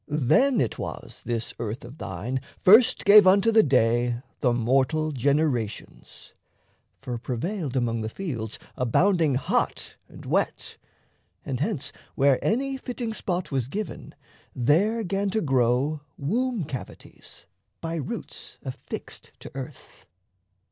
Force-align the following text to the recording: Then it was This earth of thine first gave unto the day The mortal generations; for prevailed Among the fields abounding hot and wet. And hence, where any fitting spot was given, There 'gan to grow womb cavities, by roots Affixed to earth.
Then 0.07 0.59
it 0.59 0.79
was 0.79 1.21
This 1.27 1.53
earth 1.59 1.85
of 1.85 1.99
thine 1.99 2.41
first 2.59 3.05
gave 3.05 3.27
unto 3.27 3.51
the 3.51 3.61
day 3.61 4.23
The 4.39 4.51
mortal 4.51 5.11
generations; 5.11 6.33
for 7.03 7.19
prevailed 7.19 7.75
Among 7.75 8.01
the 8.01 8.09
fields 8.09 8.57
abounding 8.75 9.35
hot 9.35 9.97
and 10.09 10.25
wet. 10.25 10.77
And 11.45 11.59
hence, 11.59 11.91
where 12.15 12.43
any 12.43 12.77
fitting 12.77 13.13
spot 13.13 13.51
was 13.51 13.67
given, 13.67 14.15
There 14.55 15.03
'gan 15.03 15.29
to 15.29 15.41
grow 15.41 16.01
womb 16.17 16.63
cavities, 16.63 17.45
by 17.79 17.97
roots 17.97 18.57
Affixed 18.63 19.33
to 19.41 19.51
earth. 19.53 20.07